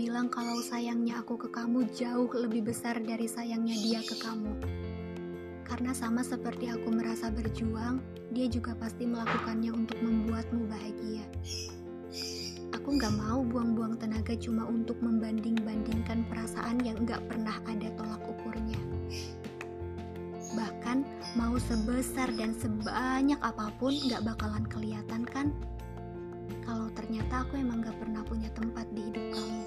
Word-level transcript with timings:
bilang 0.00 0.26
kalau 0.26 0.58
sayangnya 0.58 1.22
aku 1.22 1.36
ke 1.36 1.48
kamu 1.54 1.86
jauh 1.94 2.26
lebih 2.34 2.66
besar 2.66 2.98
dari 2.98 3.30
sayangnya 3.30 3.78
dia 3.78 4.00
ke 4.02 4.18
kamu. 4.18 4.52
Karena 5.62 5.94
sama 5.94 6.26
seperti 6.26 6.66
aku 6.66 6.90
merasa 6.90 7.30
berjuang, 7.30 8.02
dia 8.34 8.50
juga 8.50 8.74
pasti 8.74 9.06
melakukannya 9.06 9.70
untuk 9.70 9.96
membuatmu 10.02 10.66
bahagia. 10.66 11.24
Aku 12.74 12.98
nggak 12.98 13.14
mau 13.16 13.46
buang-buang 13.46 14.02
tenaga 14.02 14.34
cuma 14.34 14.66
untuk 14.66 14.98
membanding-bandingkan 14.98 16.26
perasaan 16.26 16.82
yang 16.82 16.98
nggak 17.06 17.22
pernah 17.30 17.54
ada 17.70 17.86
tolak 17.94 18.20
ukurnya. 18.26 18.82
Bahkan 20.58 21.06
mau 21.38 21.54
sebesar 21.60 22.34
dan 22.34 22.50
sebanyak 22.58 23.38
apa 23.38 23.70
pun 23.78 23.94
nggak 23.94 24.26
bakalan 24.26 24.66
kelihatan 24.66 25.22
kan 25.22 25.54
kalau 26.66 26.88
ternyata 26.92 27.46
aku 27.46 27.58
emang 27.58 27.82
gak 27.82 27.98
pernah 27.98 28.22
punya 28.26 28.50
tempat 28.52 28.86
di 28.92 29.00
hidup 29.10 29.24
kamu. 29.34 29.62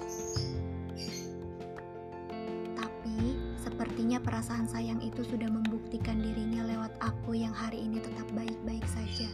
Tapi, 2.76 3.18
sepertinya 3.60 4.18
perasaan 4.20 4.68
sayang 4.68 5.00
itu 5.00 5.24
sudah 5.24 5.48
membuktikan 5.48 6.20
dirinya 6.20 6.64
lewat 6.68 6.92
aku 7.00 7.36
yang 7.36 7.52
hari 7.52 7.84
ini 7.84 8.00
tetap 8.00 8.28
baik-baik 8.32 8.84
saja. 8.88 9.28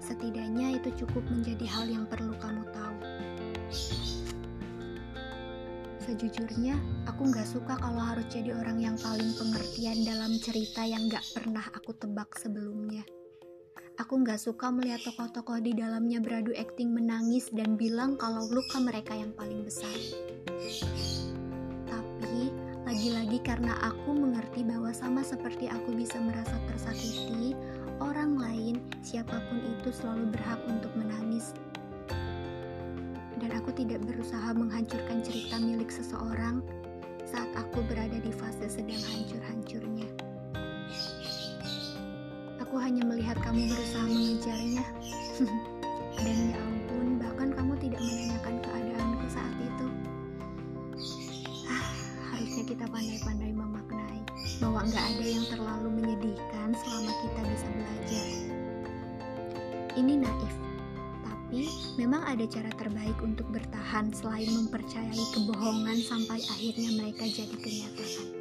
Setidaknya 0.00 0.80
itu 0.80 1.04
cukup 1.04 1.20
menjadi 1.28 1.68
hal 1.68 1.84
yang 1.90 2.04
perlu 2.08 2.32
kamu 2.40 2.64
tahu. 2.72 2.98
Sejujurnya, 6.08 6.80
aku 7.04 7.28
gak 7.28 7.44
suka 7.44 7.76
kalau 7.76 8.00
harus 8.00 8.24
jadi 8.32 8.56
orang 8.56 8.80
yang 8.80 8.96
paling 8.96 9.28
pengertian 9.36 10.08
dalam 10.08 10.32
cerita 10.40 10.80
yang 10.88 11.04
gak 11.12 11.20
pernah 11.36 11.68
aku 11.76 11.92
tebak 11.92 12.32
sebelumnya. 12.40 13.04
Aku 14.08 14.24
nggak 14.24 14.40
suka 14.40 14.72
melihat 14.72 15.04
tokoh-tokoh 15.04 15.60
di 15.60 15.76
dalamnya 15.76 16.16
beradu 16.16 16.56
akting 16.56 16.96
menangis 16.96 17.52
dan 17.52 17.76
bilang 17.76 18.16
kalau 18.16 18.48
luka 18.48 18.80
mereka 18.80 19.12
yang 19.12 19.36
paling 19.36 19.68
besar. 19.68 19.92
Tapi, 21.84 22.48
lagi-lagi 22.88 23.36
karena 23.44 23.76
aku 23.84 24.16
mengerti 24.16 24.64
bahwa 24.64 24.96
sama 24.96 25.20
seperti 25.20 25.68
aku 25.68 25.92
bisa 25.92 26.16
merasa 26.24 26.56
tersakiti, 26.72 27.52
orang 28.00 28.40
lain, 28.40 28.80
siapa 29.04 29.44
pun 29.52 29.60
itu 29.76 29.92
selalu 29.92 30.32
berhak 30.32 30.60
untuk 30.64 30.88
menangis. 30.96 31.52
Dan 33.44 33.60
aku 33.60 33.76
tidak 33.76 34.00
berusaha 34.08 34.56
menghancurkan 34.56 35.20
cerita 35.20 35.60
milik 35.60 35.92
seseorang 35.92 36.64
melihat 43.28 43.44
kamu 43.44 43.60
berusaha 43.68 44.06
mengejarnya. 44.08 44.84
Dan 46.24 46.38
ya 46.48 46.56
ampun, 46.64 47.08
bahkan 47.20 47.48
kamu 47.52 47.72
tidak 47.76 48.00
menanyakan 48.00 48.54
keadaanku 48.64 49.26
saat 49.28 49.56
itu. 49.60 49.86
Ah, 51.68 51.88
harusnya 52.32 52.64
kita 52.64 52.84
pandai-pandai 52.88 53.52
memaknai 53.52 54.24
bahwa 54.64 54.80
nggak 54.80 55.04
ada 55.12 55.26
yang 55.28 55.44
terlalu 55.44 55.88
menyedihkan 56.00 56.72
selama 56.72 57.12
kita 57.20 57.40
bisa 57.52 57.66
belajar. 57.68 58.26
Ini 59.92 60.12
naif, 60.24 60.54
tapi 61.20 61.68
memang 62.00 62.24
ada 62.24 62.48
cara 62.48 62.72
terbaik 62.80 63.18
untuk 63.20 63.44
bertahan 63.52 64.08
selain 64.16 64.48
mempercayai 64.56 65.24
kebohongan 65.36 66.00
sampai 66.00 66.40
akhirnya 66.48 66.96
mereka 66.96 67.28
jadi 67.28 67.56
kenyataan. 67.60 68.38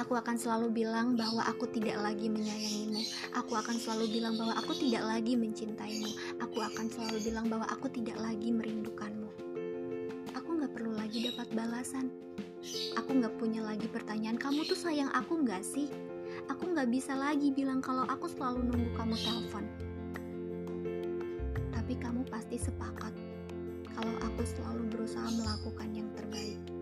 Aku 0.00 0.16
akan 0.16 0.32
selalu 0.40 0.80
bilang 0.80 1.12
bahwa 1.12 1.44
aku 1.44 1.68
tidak 1.68 2.00
lagi 2.00 2.32
menyayangimu. 2.32 3.04
Aku 3.36 3.52
akan 3.52 3.76
selalu 3.76 4.16
bilang 4.16 4.32
bahwa 4.32 4.56
aku 4.56 4.72
tidak 4.72 5.04
lagi 5.04 5.36
mencintaimu. 5.36 6.08
Aku 6.40 6.56
akan 6.64 6.88
selalu 6.88 7.20
bilang 7.20 7.52
bahwa 7.52 7.68
aku 7.68 7.92
tidak 7.92 8.16
lagi 8.16 8.48
merindukanmu. 8.48 9.28
Aku 10.40 10.56
nggak 10.56 10.72
perlu 10.72 10.96
lagi 10.96 11.28
dapat 11.28 11.52
balasan. 11.52 12.08
Aku 12.96 13.12
nggak 13.12 13.36
punya 13.36 13.60
lagi 13.60 13.92
pertanyaan, 13.92 14.40
kamu 14.40 14.64
tuh 14.64 14.80
sayang 14.80 15.12
aku 15.12 15.44
nggak 15.44 15.60
sih? 15.60 15.92
Aku 16.48 16.72
nggak 16.72 16.88
bisa 16.88 17.12
lagi 17.12 17.52
bilang 17.52 17.84
kalau 17.84 18.08
aku 18.08 18.24
selalu 18.24 18.72
nunggu 18.72 18.96
kamu 18.96 19.20
telepon. 19.20 19.64
Tapi 21.76 21.92
kamu 22.00 22.24
pasti 22.24 22.56
sepakat 22.56 23.12
kalau 23.92 24.16
aku 24.24 24.48
selalu 24.48 24.96
berusaha 24.96 25.28
melakukan 25.28 25.92
yang 25.92 26.08
terbaik 26.16 26.79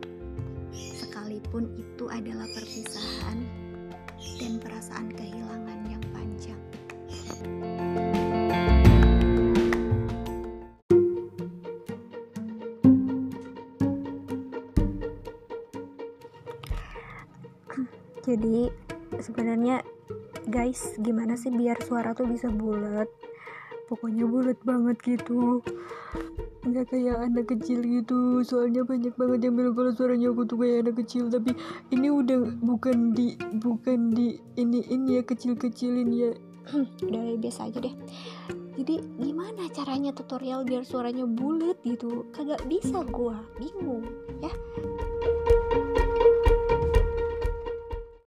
sekalipun 1.38 1.70
itu 1.78 2.04
adalah 2.10 2.50
perpisahan 2.50 3.38
dan 4.42 4.52
perasaan 4.58 5.06
kehilangan 5.14 5.78
yang 5.86 6.02
panjang. 6.10 6.62
Jadi 18.26 18.74
sebenarnya 19.22 19.86
guys, 20.50 20.98
gimana 20.98 21.38
sih 21.38 21.54
biar 21.54 21.78
suara 21.86 22.18
tuh 22.18 22.26
bisa 22.26 22.50
bulat? 22.50 23.06
Pokoknya 23.86 24.26
bulat 24.26 24.58
banget 24.66 24.98
gitu 25.06 25.62
nggak 26.70 26.86
kayak 26.92 27.16
anak 27.18 27.46
kecil 27.48 27.80
gitu. 27.80 28.44
Soalnya 28.44 28.84
banyak 28.84 29.14
banget 29.16 29.48
yang 29.48 29.54
bilang 29.56 29.74
kalau 29.74 29.92
suaranya 29.92 30.28
aku 30.32 30.42
tuh 30.44 30.58
kayak 30.60 30.76
anak 30.86 30.96
kecil. 31.04 31.24
Tapi 31.32 31.52
ini 31.92 32.08
udah 32.12 32.38
bukan 32.60 33.12
di 33.16 33.34
bukan 33.60 34.12
di 34.12 34.38
ini 34.60 34.84
ini 34.88 35.20
ya 35.20 35.22
kecil 35.24 35.56
kecilin 35.56 36.10
ya. 36.12 36.32
Udah 37.08 37.40
biasa 37.40 37.72
aja 37.72 37.80
deh. 37.80 37.94
Jadi 38.76 39.00
gimana 39.16 39.66
caranya 39.72 40.12
tutorial 40.12 40.62
biar 40.68 40.84
suaranya 40.84 41.24
bulat 41.24 41.80
gitu? 41.82 42.28
Kagak 42.36 42.60
bisa 42.68 43.02
gua. 43.08 43.40
Bingung 43.56 44.04
ya 44.44 44.52